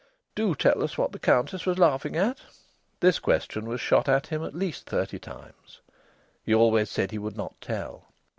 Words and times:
"Do 0.33 0.55
tell 0.55 0.81
us 0.83 0.97
what 0.97 1.11
the 1.11 1.19
Countess 1.19 1.67
was 1.67 1.77
laughing 1.77 2.15
at?" 2.15 2.39
This 3.01 3.19
question 3.19 3.67
was 3.69 3.79
shot 3.79 4.09
at 4.09 4.25
him 4.25 4.43
at 4.43 4.55
least 4.55 4.89
thirty 4.89 5.19
times. 5.19 5.79
He 6.43 6.55
always 6.55 6.89
said 6.89 7.11
he 7.11 7.19
would 7.19 7.37
not 7.37 7.53
tell. 7.61 8.07